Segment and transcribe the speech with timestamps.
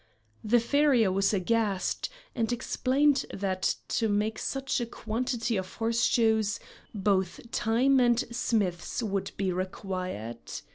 [0.43, 6.59] The farrier was aghast, and explained that to make such a quantity of horseshoes,
[6.91, 10.41] both time and smiths would be required.